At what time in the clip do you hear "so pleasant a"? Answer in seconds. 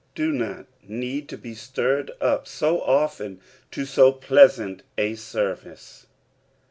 3.85-5.13